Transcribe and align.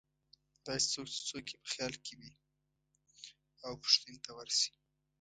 داسې 0.65 0.87
څوک 0.93 1.07
چې 1.13 1.19
څوک 1.29 1.45
یې 1.51 1.57
په 1.63 1.67
خیال 1.73 1.93
کې 2.03 2.13
وې 2.19 2.31
او 3.65 3.71
پوښتنې 3.81 4.17
ته 4.25 4.31
ورشي. 4.37 4.71